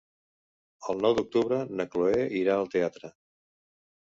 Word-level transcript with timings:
El 0.93 1.03
nou 1.05 1.13
d'octubre 1.19 1.59
na 1.81 1.87
Chloé 1.93 2.25
irà 2.41 2.57
al 2.63 2.73
teatre. 2.79 3.13